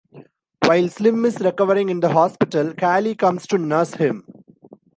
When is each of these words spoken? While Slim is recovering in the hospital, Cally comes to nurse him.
While 0.65 0.89
Slim 0.89 1.25
is 1.25 1.39
recovering 1.41 1.89
in 1.89 1.99
the 1.99 2.09
hospital, 2.11 2.73
Cally 2.73 3.13
comes 3.13 3.45
to 3.45 3.59
nurse 3.59 3.93
him. 3.93 4.25